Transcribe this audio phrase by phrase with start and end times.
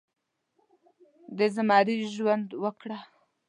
[1.37, 2.99] د زمري ژوند وکړه